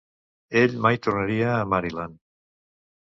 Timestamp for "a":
1.59-1.69